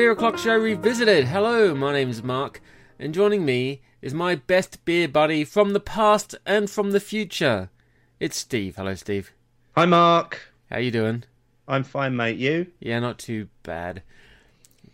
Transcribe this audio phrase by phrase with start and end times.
[0.00, 1.26] Beer O'Clock Show Revisited.
[1.26, 2.62] Hello, my name's Mark,
[2.98, 7.68] and joining me is my best beer buddy from the past and from the future.
[8.18, 8.76] It's Steve.
[8.76, 9.34] Hello, Steve.
[9.76, 10.54] Hi, Mark.
[10.70, 11.24] How you doing?
[11.68, 12.38] I'm fine, mate.
[12.38, 12.68] You?
[12.80, 14.02] Yeah, not too bad.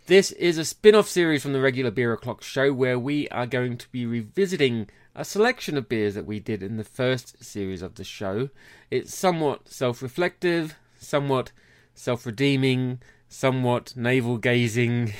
[0.07, 3.77] This is a spin-off series from the regular Beer O'Clock Show where we are going
[3.77, 7.95] to be revisiting a selection of beers that we did in the first series of
[7.95, 8.49] the show.
[8.91, 11.53] It's somewhat self-reflective, somewhat
[11.93, 15.13] self-redeeming, somewhat navel gazing.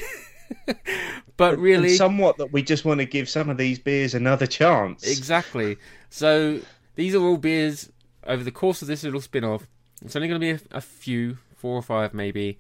[1.37, 4.47] but really and somewhat that we just want to give some of these beers another
[4.47, 5.03] chance.
[5.03, 5.77] Exactly.
[6.09, 6.59] So
[6.95, 7.91] these are all beers
[8.25, 9.67] over the course of this little spin-off.
[10.03, 12.57] It's only going to be a, a few, four or five maybe,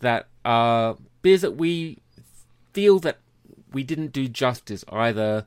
[0.00, 1.98] that are beers that we
[2.72, 3.18] feel that
[3.72, 5.46] we didn't do justice either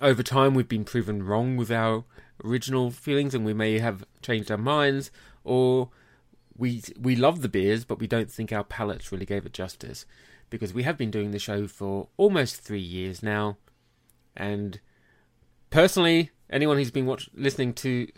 [0.00, 2.04] over time we've been proven wrong with our
[2.44, 5.10] original feelings and we may have changed our minds
[5.44, 5.88] or
[6.58, 10.04] we we love the beers, but we don't think our palates really gave it justice
[10.50, 13.56] because we have been doing the show for almost three years now,
[14.36, 14.80] and
[15.70, 18.08] personally, anyone who's been watch, listening to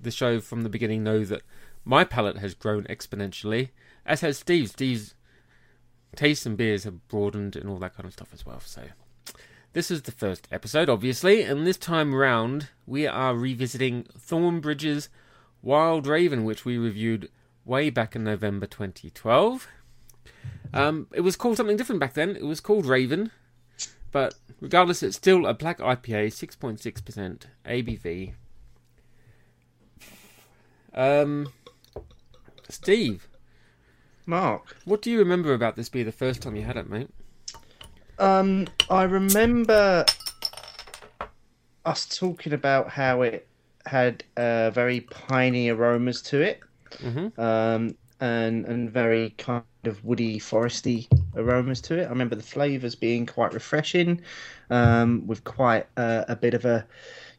[0.00, 1.42] the show from the beginning know that
[1.84, 3.70] my palate has grown exponentially,
[4.06, 4.72] as has Steve's.
[4.72, 5.14] Steve's
[6.16, 8.60] tastes and beers have broadened and all that kind of stuff as well.
[8.64, 8.82] So.
[9.72, 15.08] This is the first episode, obviously, and this time round we are revisiting Thornbridge's
[15.62, 17.28] Wild Raven, which we reviewed
[17.70, 19.68] way back in November 2012.
[20.74, 22.36] Um, it was called something different back then.
[22.36, 23.30] It was called Raven,
[24.10, 28.32] but regardless, it's still a black IPA, 6.6% ABV.
[30.92, 31.52] Um,
[32.68, 33.28] Steve,
[34.26, 37.10] Mark, what do you remember about this beer the first time you had it, mate?
[38.18, 40.04] Um, I remember
[41.84, 43.46] us talking about how it
[43.86, 46.60] had uh, very piney aromas to it,
[46.98, 47.40] mm-hmm.
[47.40, 52.04] um, and and very kind of woody, foresty aromas to it.
[52.04, 54.20] I remember the flavors being quite refreshing,
[54.68, 56.86] um, with quite uh, a bit of a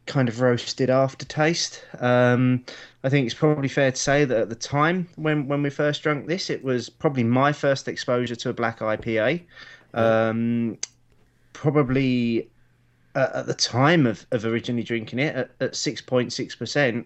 [0.06, 1.84] kind of roasted aftertaste.
[2.00, 2.64] Um,
[3.04, 6.02] I think it's probably fair to say that at the time when when we first
[6.02, 9.42] drank this, it was probably my first exposure to a black IPA.
[9.94, 10.78] Um,
[11.52, 12.48] probably
[13.14, 17.04] uh, at the time of, of originally drinking it at, at 6.6%,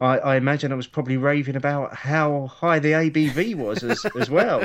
[0.00, 4.30] I, I, imagine I was probably raving about how high the ABV was as, as
[4.30, 4.64] well.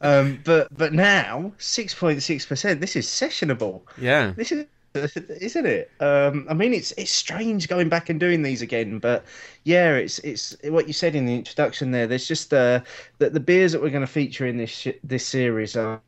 [0.00, 3.82] Um, but but now, 6.6%, this is sessionable.
[3.96, 4.32] Yeah.
[4.36, 5.90] This is isn't it?
[5.98, 9.24] Um, I mean, it's it's strange going back and doing these again, but
[9.64, 12.06] yeah, it's it's what you said in the introduction there.
[12.06, 12.80] There's just uh,
[13.18, 16.00] that the beers that we're going to feature in this this series are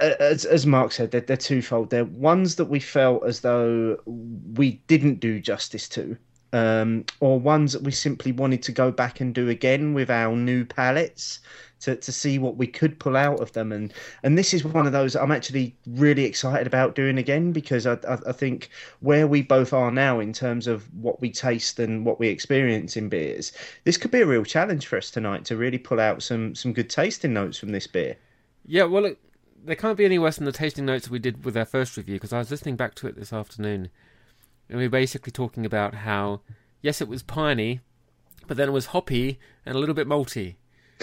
[0.00, 1.90] as, as Mark said, they're, they're twofold.
[1.90, 6.16] They're ones that we felt as though we didn't do justice to,
[6.52, 10.36] um, or ones that we simply wanted to go back and do again with our
[10.36, 11.40] new palates
[11.80, 13.72] to, to see what we could pull out of them.
[13.72, 13.92] And
[14.22, 17.94] and this is one of those I'm actually really excited about doing again because I,
[18.08, 22.06] I, I think where we both are now in terms of what we taste and
[22.06, 23.52] what we experience in beers,
[23.84, 26.72] this could be a real challenge for us tonight to really pull out some some
[26.72, 28.16] good tasting notes from this beer.
[28.64, 29.18] Yeah, well, it,
[29.64, 32.16] there can't be any worse than the tasting notes we did with our first review
[32.16, 33.88] because I was listening back to it this afternoon,
[34.68, 36.40] and we were basically talking about how
[36.80, 37.80] yes, it was piney,
[38.46, 40.56] but then it was hoppy and a little bit malty.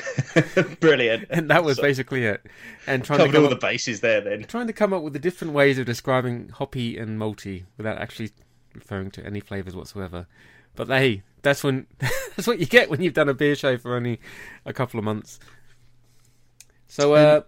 [0.79, 2.41] Brilliant, and that was so, basically it.
[2.87, 5.13] And trying to come all up, the bases there, then trying to come up with
[5.13, 8.31] the different ways of describing hoppy and malty without actually
[8.73, 10.27] referring to any flavors whatsoever.
[10.75, 13.95] But hey, that's when that's what you get when you've done a beer show for
[13.95, 14.19] only
[14.65, 15.39] a couple of months.
[16.87, 17.41] So, uh,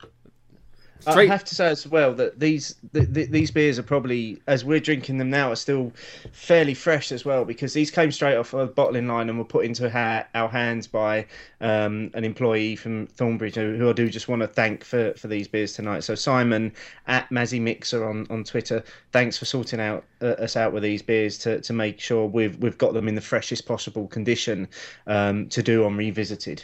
[1.02, 1.30] Straight...
[1.30, 4.64] I have to say as well that these the, the, these beers are probably, as
[4.64, 5.92] we're drinking them now, are still
[6.32, 9.66] fairly fresh as well because these came straight off a bottling line and were put
[9.66, 11.26] into ha- our hands by
[11.60, 15.28] um, an employee from Thornbridge who, who, I do just want to thank for, for
[15.28, 16.03] these beers tonight.
[16.03, 16.72] So Simon
[17.08, 21.02] at Mazzy Mixer on, on Twitter, thanks for sorting out uh, us out with these
[21.02, 24.68] beers to, to make sure we've we've got them in the freshest possible condition
[25.08, 26.64] um, to do on Revisited.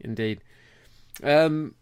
[0.00, 0.40] Indeed.
[1.22, 1.74] Um,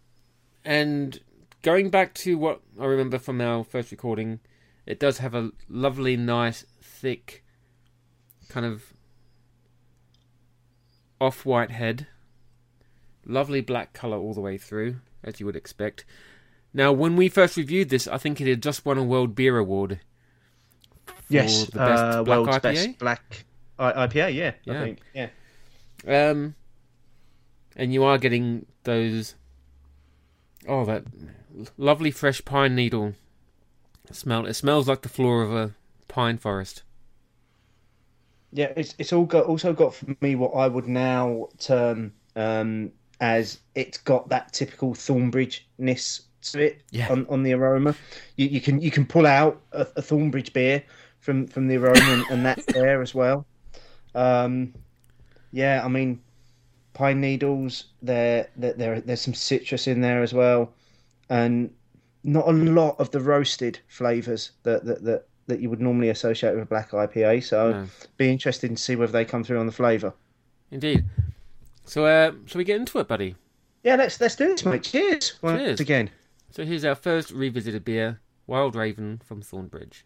[0.65, 1.19] and
[1.61, 4.39] going back to what I remember from our first recording,
[4.85, 7.43] it does have a lovely, nice, thick,
[8.49, 8.93] kind of
[11.19, 12.07] off white head.
[13.25, 16.05] Lovely black colour all the way through, as you would expect.
[16.73, 19.57] Now, when we first reviewed this, I think it had just won a World Beer
[19.57, 19.99] Award.
[21.29, 22.61] yes, the best uh, black world's IPA?
[22.61, 23.45] best black
[23.77, 24.33] I- IPA.
[24.33, 24.99] Yeah, yeah, I think.
[25.13, 25.29] Yeah.
[26.07, 26.55] Um,
[27.75, 29.35] and you are getting those.
[30.67, 31.03] Oh, that
[31.77, 33.13] lovely fresh pine needle
[34.11, 34.45] smell.
[34.45, 35.71] It smells like the floor of a
[36.07, 36.83] pine forest.
[38.51, 42.91] Yeah, it's it's all got also got for me what I would now term um,
[43.19, 47.09] as it's got that typical Thornbridge ness to it Yeah.
[47.11, 47.95] on, on the aroma.
[48.35, 50.83] You, you can you can pull out a, a Thornbridge beer
[51.19, 53.45] from from the aroma, and, and that's there as well.
[54.15, 54.73] Um,
[55.53, 56.21] yeah, I mean,
[56.93, 57.85] pine needles.
[58.01, 60.73] There, there, there, there's some citrus in there as well,
[61.29, 61.69] and
[62.23, 66.53] not a lot of the roasted flavors that that that, that you would normally associate
[66.53, 67.43] with a black IPA.
[67.43, 67.87] So, No.
[68.17, 70.13] be interested to see whether they come through on the flavor.
[70.69, 71.03] Indeed.
[71.85, 73.35] So, uh, shall we get into it, buddy?
[73.83, 74.83] Yeah, let's let's do this, mate.
[74.83, 75.33] Cheers.
[75.41, 75.79] Once Cheers.
[75.79, 76.09] again.
[76.51, 80.03] So here's our first revisited beer, Wild Raven from Thornbridge.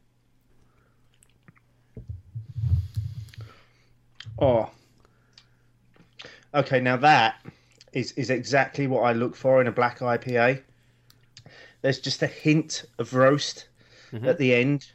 [4.39, 4.69] Oh.
[6.55, 7.35] Okay, now that
[7.91, 10.61] is is exactly what I look for in a black IPA.
[11.81, 13.67] There's just a hint of roast
[14.23, 14.89] at the end,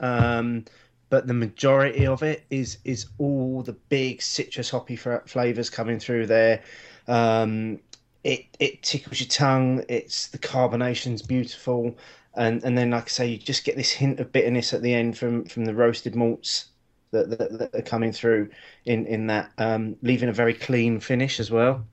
[0.00, 0.66] um,
[1.08, 6.26] but the majority of it is is all the big citrus hoppy flavors coming through
[6.26, 6.62] there.
[7.08, 7.80] Um,
[8.22, 9.82] it it tickles your tongue.
[9.88, 11.96] It's the carbonation's beautiful,
[12.34, 14.92] and and then like I say, you just get this hint of bitterness at the
[14.92, 16.66] end from from the roasted malts
[17.12, 18.50] that, that, that are coming through
[18.84, 21.86] in in that, um, leaving a very clean finish as well.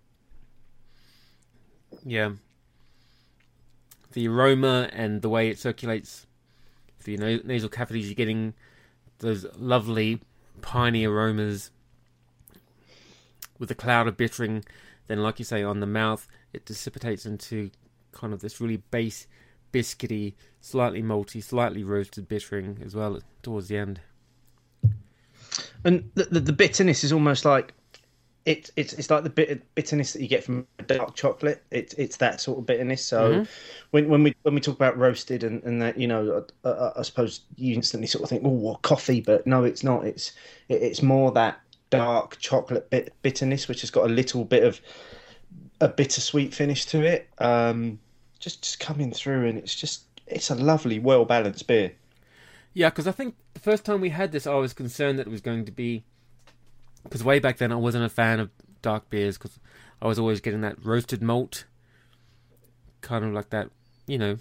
[2.05, 2.31] Yeah.
[4.13, 6.27] The aroma and the way it circulates
[6.99, 8.53] through your na- nasal cavities, you're getting
[9.19, 10.21] those lovely
[10.61, 11.71] piney aromas
[13.57, 14.63] with a cloud of bittering.
[15.07, 17.71] Then, like you say, on the mouth, it dissipates into
[18.11, 19.27] kind of this really base,
[19.71, 24.01] biscuity, slightly malty, slightly roasted bittering as well towards the end.
[25.85, 27.73] And the, the, the bitterness is almost like
[28.45, 31.63] it's it's it's like the bit, bitterness that you get from dark chocolate.
[31.71, 33.03] It's it's that sort of bitterness.
[33.05, 33.45] So
[33.91, 36.93] when when we when we talk about roasted and, and that you know, uh, uh,
[36.97, 40.05] I suppose you instantly sort of think, oh, well, coffee, but no, it's not.
[40.05, 40.33] It's
[40.67, 41.59] it, it's more that
[41.89, 44.81] dark chocolate bit, bitterness, which has got a little bit of
[45.79, 47.29] a bittersweet finish to it.
[47.37, 47.99] Um,
[48.39, 51.93] just just coming through, and it's just it's a lovely, well balanced beer.
[52.73, 55.31] Yeah, because I think the first time we had this, I was concerned that it
[55.31, 56.03] was going to be
[57.03, 58.49] because way back then I wasn't a fan of
[58.81, 59.59] dark beers because
[60.01, 61.65] I was always getting that roasted malt,
[63.01, 63.69] kind of like that,
[64.07, 64.37] you know,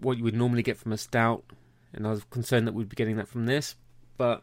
[0.00, 1.44] what you would normally get from a stout,
[1.92, 3.76] and I was concerned that we'd be getting that from this,
[4.16, 4.42] but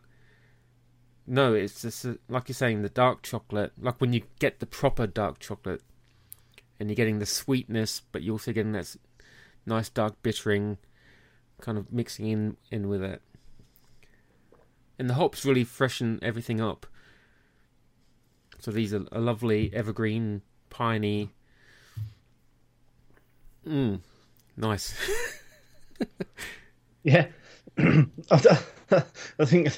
[1.27, 4.65] no, it's just uh, like you're saying, the dark chocolate, like when you get the
[4.65, 5.81] proper dark chocolate,
[6.79, 8.95] and you're getting the sweetness, but you're also getting that
[9.65, 10.77] nice dark bittering
[11.61, 13.21] kind of mixing in in with it.
[14.99, 16.85] And the hops really freshen everything up.
[18.59, 21.31] So these are a lovely evergreen, piney.
[23.67, 24.01] Mmm,
[24.57, 24.93] nice.
[27.03, 27.27] Yeah.
[29.39, 29.69] I think,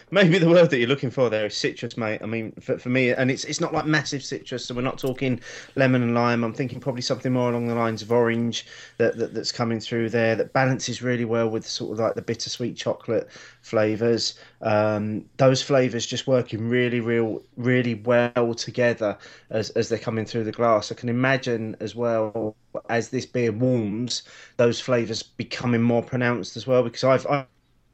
[0.10, 2.20] maybe the word that you're looking for there is citrus, mate.
[2.22, 4.98] I mean, for, for me, and it's it's not like massive citrus, so we're not
[4.98, 5.40] talking
[5.76, 6.44] lemon and lime.
[6.44, 8.66] I'm thinking probably something more along the lines of orange
[8.98, 12.22] that, that that's coming through there that balances really well with sort of like the
[12.22, 13.28] bittersweet chocolate
[13.60, 14.38] flavors.
[14.62, 19.18] Um, those flavors just working really, real, really well together
[19.50, 20.90] as as they're coming through the glass.
[20.90, 22.56] I can imagine as well
[22.88, 24.22] as this beer warms,
[24.56, 26.82] those flavors becoming more pronounced as well.
[26.82, 27.46] Because I've I've,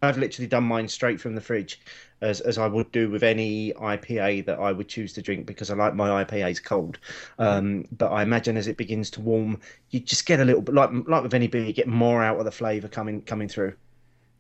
[0.02, 1.80] I've literally done mine straight from the fridge,
[2.20, 5.70] as as I would do with any IPA that I would choose to drink because
[5.70, 6.98] I like my IPAs cold.
[7.38, 10.74] Um, but I imagine as it begins to warm, you just get a little bit
[10.74, 13.74] like like with any beer, you get more out of the flavour coming coming through.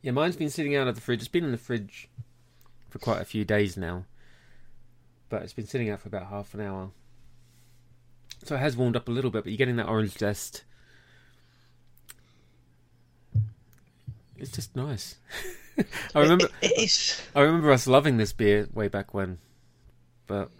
[0.02, 1.20] yeah, mine's been sitting out of the fridge.
[1.20, 2.08] It's been in the fridge
[2.88, 4.04] for quite a few days now,
[5.28, 6.90] but it's been sitting out for about half an hour.
[8.44, 10.64] So it has warmed up a little bit, but you're getting that orange zest.
[14.38, 15.16] It's just nice.
[16.14, 16.46] I remember.
[16.62, 17.22] It- it is.
[17.34, 19.38] I remember us loving this beer way back when,
[20.26, 20.50] but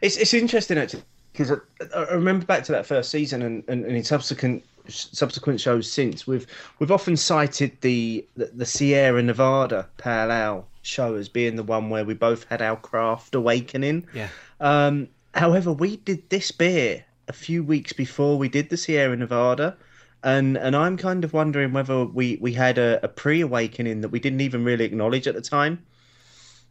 [0.00, 1.56] It's it's interesting actually because I,
[1.96, 6.26] I remember back to that first season and, and, and in subsequent subsequent shows since
[6.26, 6.46] we've
[6.78, 11.90] we've often cited the the, the Sierra Nevada Pale Ale show as being the one
[11.90, 14.06] where we both had our craft awakening.
[14.14, 14.28] yeah,
[14.60, 19.76] Um, however, we did this beer a few weeks before we did the Sierra Nevada.
[20.22, 24.10] And and I'm kind of wondering whether we, we had a, a pre awakening that
[24.10, 25.84] we didn't even really acknowledge at the time.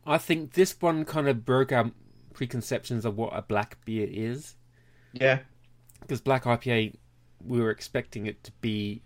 [0.05, 1.91] I think this one kind of broke our
[2.33, 4.55] preconceptions of what a black beer is.
[5.13, 5.39] Yeah.
[5.99, 6.95] Because black IPA,
[7.45, 9.01] we were expecting it to be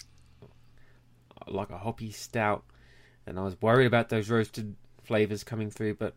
[1.47, 2.63] like a hoppy stout,
[3.25, 5.95] and I was worried about those roasted flavors coming through.
[5.95, 6.15] But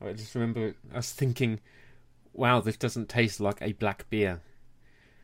[0.00, 1.60] I just remember us thinking,
[2.32, 4.40] "Wow, this doesn't taste like a black beer."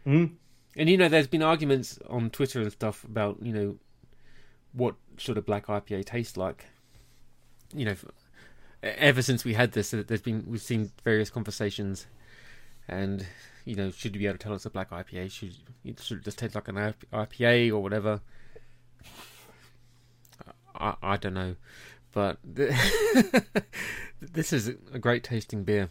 [0.06, 0.32] Mm.
[0.76, 3.76] And you know, there's been arguments on Twitter and stuff about you know
[4.72, 6.66] what should a black IPA taste like.
[7.72, 7.96] You know,
[8.82, 12.06] ever since we had this, there's been we've seen various conversations,
[12.88, 13.26] and
[13.64, 15.30] you know, should you be able to tell it's a black IPA?
[15.30, 18.20] Should it should just taste like an IPA or whatever?
[20.74, 21.56] I I don't know,
[22.12, 25.90] but this is a great tasting beer.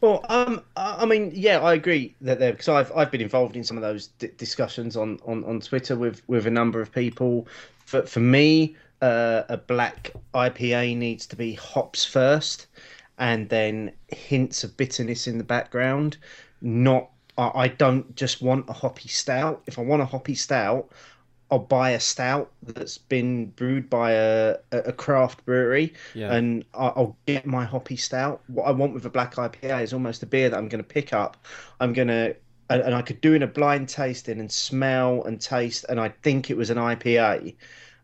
[0.00, 3.64] Well, um, I mean, yeah, I agree that there because I've I've been involved in
[3.64, 7.48] some of those d- discussions on, on, on Twitter with, with a number of people.
[7.84, 12.66] For for me, uh, a black IPA needs to be hops first,
[13.18, 16.16] and then hints of bitterness in the background.
[16.60, 19.62] Not, I, I don't just want a hoppy stout.
[19.66, 20.90] If I want a hoppy stout,
[21.50, 26.34] I'll buy a stout that's been brewed by a, a craft brewery, yeah.
[26.34, 28.42] and I'll get my hoppy stout.
[28.48, 30.88] What I want with a black IPA is almost a beer that I'm going to
[30.88, 31.38] pick up.
[31.80, 32.36] I'm going to,
[32.68, 36.50] and I could do in a blind tasting and smell and taste, and I think
[36.50, 37.56] it was an IPA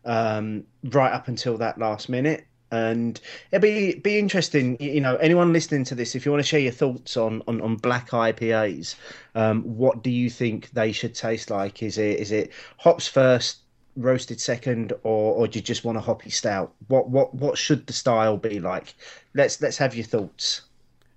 [0.05, 2.45] um, right up until that last minute
[2.75, 3.19] and
[3.51, 4.77] it'll be be interesting.
[4.79, 7.61] You know, anyone listening to this, if you want to share your thoughts on on,
[7.61, 8.95] on black IPAs,
[9.33, 11.81] um, what do you think they should taste like?
[11.81, 13.59] Is it is it hops first,
[13.95, 16.73] roasted second, or or do you just want a hoppy stout?
[16.87, 18.93] What what what should the style be like?
[19.33, 20.61] Let's let's have your thoughts.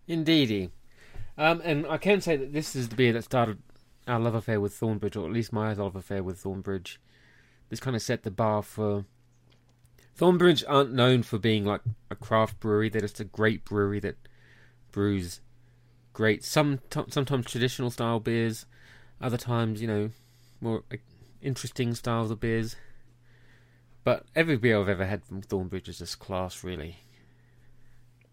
[0.07, 0.71] Indeedy,
[1.37, 3.59] um, and I can say that this is the beer that started
[4.07, 6.97] our love affair with Thornbridge, or at least my love affair with Thornbridge.
[7.69, 9.05] This kind of set the bar for
[10.19, 12.89] Thornbridge aren't known for being like a craft brewery.
[12.89, 14.17] They're just a great brewery that
[14.91, 15.41] brews
[16.13, 18.67] great, some sometimes traditional style beers,
[19.21, 20.11] other times you know
[20.61, 20.83] more
[21.41, 22.75] interesting styles of beers.
[24.03, 26.97] But every beer I've ever had from Thornbridge is just class, really.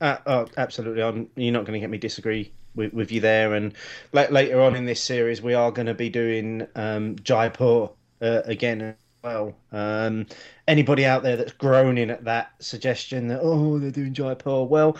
[0.01, 1.03] Uh, oh, absolutely.
[1.03, 3.53] I'm, you're not going to get me disagree with, with you there.
[3.53, 3.73] And
[4.13, 7.89] later on in this series, we are going to be doing um, Jaipur
[8.21, 9.55] uh, again well.
[9.71, 10.27] Um,
[10.67, 14.97] anybody out there that's groaning at that suggestion that oh they're doing Jaipur, well,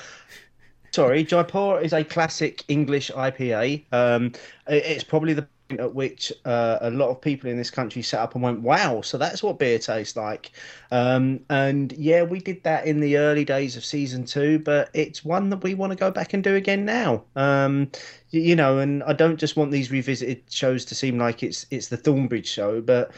[0.92, 3.86] sorry, Jaipur is a classic English IPA.
[3.94, 4.34] Um,
[4.68, 8.20] it's probably the point at which uh, a lot of people in this country sat
[8.20, 10.52] up and went, "Wow!" So that's what beer tastes like.
[10.92, 15.26] Um, and yeah, we did that in the early days of season two, but it's
[15.26, 17.24] one that we want to go back and do again now.
[17.36, 17.92] Um,
[18.30, 21.88] you know, and I don't just want these revisited shows to seem like it's it's
[21.88, 23.12] the Thornbridge show, but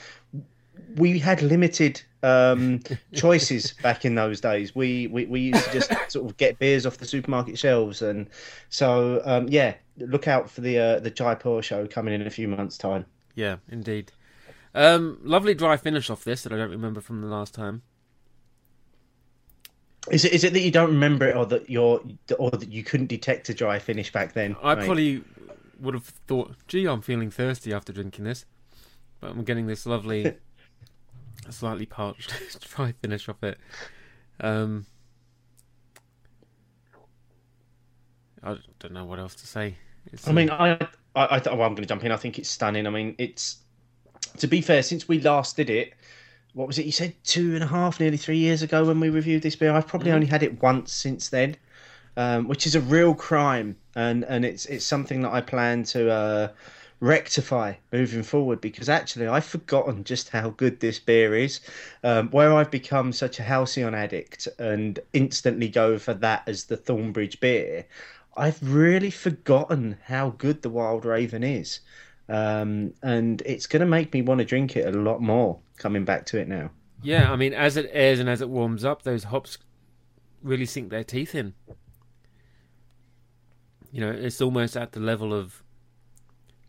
[0.96, 2.82] we had limited um,
[3.14, 4.76] choices back in those days.
[4.76, 8.30] We, we we used to just sort of get beers off the supermarket shelves, and
[8.70, 12.48] so um, yeah, look out for the uh, the Jaipur show coming in a few
[12.48, 13.06] months' time.
[13.36, 14.12] Yeah, indeed.
[14.74, 17.82] Um, lovely dry finish off this that I don't remember from the last time.
[20.12, 22.02] Is it is it that you don't remember it, or that you're,
[22.40, 24.56] or that you couldn't detect a dry finish back then?
[24.64, 24.86] I mate?
[24.86, 25.24] probably
[25.80, 28.46] would have thought, "Gee, I'm feeling thirsty after drinking this,"
[29.20, 30.36] but I'm getting this lovely
[31.50, 32.34] slightly parched
[32.76, 33.58] dry finish off it.
[34.40, 34.86] Um,
[38.44, 39.76] I don't know what else to say.
[40.12, 40.74] It's, I mean, I,
[41.16, 42.12] I, I well, I'm going to jump in.
[42.12, 42.88] I think it's stunning.
[42.88, 43.58] I mean, it's
[44.38, 45.94] to be fair, since we last did it,
[46.54, 46.86] what was it?
[46.86, 49.72] You said two and a half, nearly three years ago when we reviewed this beer.
[49.72, 50.16] I've probably mm-hmm.
[50.16, 51.56] only had it once since then,
[52.16, 56.12] um, which is a real crime, and and it's it's something that I plan to.
[56.12, 56.48] Uh,
[57.00, 61.60] rectify moving forward because actually I've forgotten just how good this beer is.
[62.04, 66.78] Um, where I've become such a halcyon addict and instantly go for that as the
[66.78, 67.86] Thornbridge beer,
[68.36, 71.80] I've really forgotten how good the Wild Raven is.
[72.30, 76.04] Um, and it's going to make me want to drink it a lot more coming
[76.04, 76.72] back to it now.
[77.02, 79.60] Yeah, I mean, as it airs and as it warms up, those hops
[80.42, 81.54] really sink their teeth in.
[83.92, 85.64] You know, it's almost at the level of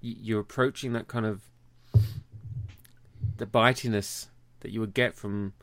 [0.00, 1.42] you're approaching that kind of
[3.36, 4.26] the bitiness
[4.60, 5.54] that you would get from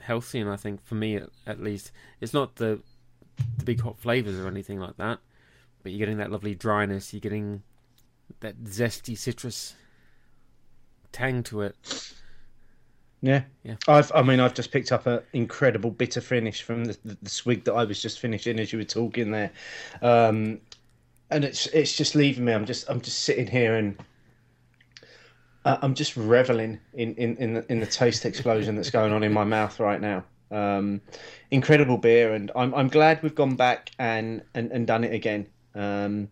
[0.00, 0.48] Halcyon.
[0.48, 2.80] I think for me, at, at least, it's not the
[3.56, 5.18] the big hot flavors or anything like that,
[5.82, 7.12] but you're getting that lovely dryness.
[7.12, 7.62] You're getting
[8.40, 9.74] that zesty citrus
[11.12, 12.14] tang to it.
[13.20, 13.74] Yeah, yeah.
[13.88, 17.30] I've, I mean, I've just picked up an incredible bitter finish from the, the, the,
[17.30, 19.50] swig that I was just finishing as you were talking there.
[20.02, 20.60] Um,
[21.30, 22.52] and it's it's just leaving me.
[22.52, 23.96] I'm just I'm just sitting here and
[25.64, 29.22] uh, I'm just reveling in in in the, in the taste explosion that's going on
[29.22, 30.24] in my mouth right now.
[30.50, 31.02] Um,
[31.50, 35.46] incredible beer, and I'm I'm glad we've gone back and and, and done it again.
[35.74, 36.28] Um,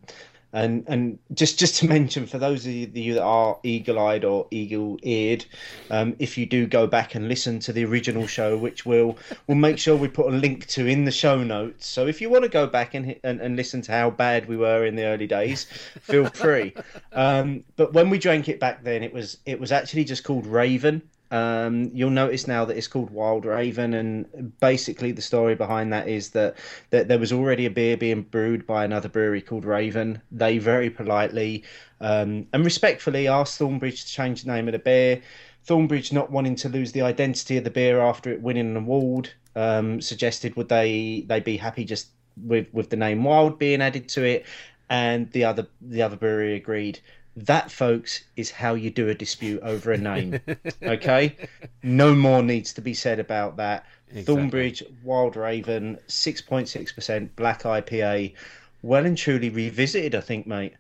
[0.57, 5.45] and and just just to mention for those of you that are eagle-eyed or eagle-eared,
[5.91, 9.59] um, if you do go back and listen to the original show, which we'll we'll
[9.59, 11.87] make sure we put a link to in the show notes.
[11.87, 14.57] So if you want to go back and and, and listen to how bad we
[14.57, 15.65] were in the early days,
[16.01, 16.75] feel free.
[17.13, 20.47] Um, but when we drank it back then, it was it was actually just called
[20.47, 21.01] Raven.
[21.31, 26.09] Um, you'll notice now that it's called Wild Raven, and basically the story behind that
[26.09, 26.57] is that,
[26.91, 30.23] that there was already a beer being brewed by another brewery called Raven.
[30.31, 31.65] They very politely
[32.01, 35.23] um, and respectfully asked Thornbridge to change the name of the beer.
[35.67, 39.31] Thornbridge, not wanting to lose the identity of the beer after it winning an award,
[39.57, 44.09] um, suggested would they they be happy just with with the name Wild being added
[44.11, 44.47] to it,
[44.89, 47.01] and the other the other brewery agreed.
[47.37, 50.41] That, folks, is how you do a dispute over a name.
[50.83, 51.37] okay,
[51.83, 53.85] no more needs to be said about that.
[54.09, 54.35] Exactly.
[54.35, 58.35] Thornbridge Wild Raven, six point six percent black IPA,
[58.83, 60.75] well and truly revisited, I think, mate.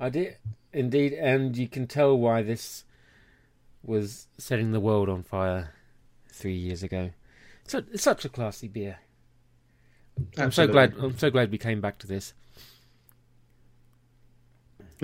[0.00, 0.38] I did
[0.72, 2.84] indeed, and you can tell why this
[3.82, 5.74] was setting the world on fire
[6.32, 7.10] three years ago.
[7.66, 8.98] So it's such a classy beer.
[10.38, 10.94] I'm so glad.
[10.98, 12.32] I'm so glad we came back to this.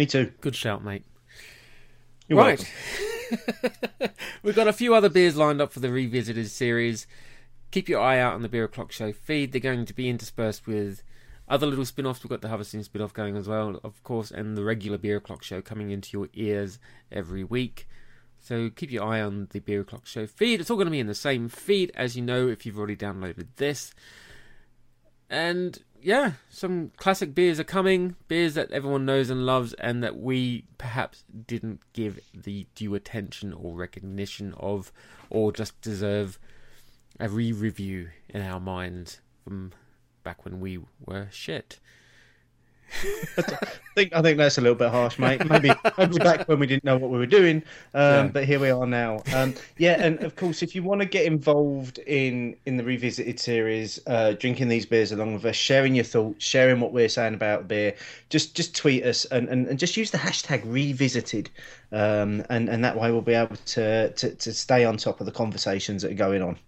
[0.01, 0.33] Me too.
[0.41, 1.05] Good shout, mate.
[2.27, 2.73] You're right.
[4.43, 7.07] We've got a few other beers lined up for the revisited series.
[7.71, 9.53] Keep your eye out on the Beer O'Clock Show feed.
[9.53, 11.03] They're going to be interspersed with
[11.49, 12.25] other little spin offs.
[12.25, 15.19] We've got the Harvesting spin off going as well, of course, and the regular Beer
[15.19, 16.79] O'Clock Show coming into your ears
[17.13, 17.87] every week.
[18.39, 20.61] So keep your eye on the Beer O'Clock Show feed.
[20.61, 22.97] It's all going to be in the same feed as you know if you've already
[22.97, 23.93] downloaded this.
[25.29, 30.17] And yeah, some classic beers are coming, beers that everyone knows and loves, and that
[30.17, 34.93] we perhaps didn't give the due attention or recognition of,
[35.29, 36.39] or just deserve
[37.19, 39.73] a re review in our minds from
[40.23, 41.81] back when we were shit.
[43.39, 43.43] I
[43.95, 45.49] think I think that's a little bit harsh, mate.
[45.49, 47.57] Maybe maybe back when we didn't know what we were doing,
[47.95, 48.27] um, yeah.
[48.29, 49.23] but here we are now.
[49.35, 53.39] Um, yeah, and of course, if you want to get involved in in the revisited
[53.39, 57.35] series, uh, drinking these beers along with us, sharing your thoughts, sharing what we're saying
[57.35, 57.95] about beer,
[58.29, 61.51] just just tweet us and, and, and just use the hashtag revisited,
[61.93, 65.27] um, and and that way we'll be able to, to to stay on top of
[65.27, 66.59] the conversations that are going on.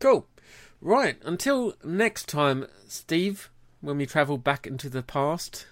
[0.00, 0.26] Cool.
[0.80, 1.16] Right.
[1.24, 3.50] Until next time, Steve
[3.84, 5.66] when we travel back into the past.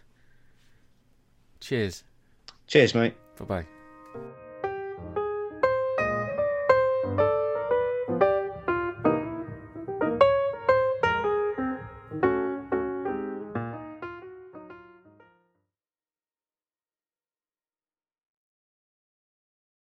[1.61, 2.05] Cheers.
[2.67, 3.15] Cheers, mate.
[3.39, 3.82] Bye bye.